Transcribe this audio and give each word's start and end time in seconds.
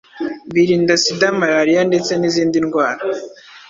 birinda 0.53 0.93
Sida, 1.03 1.27
malariya 1.39 1.81
ndetse 1.89 2.11
n’izindi 2.15 2.57
ndwara.” 2.65 3.03